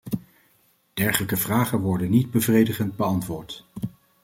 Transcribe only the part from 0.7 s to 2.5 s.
Dergelijke vragen worden niet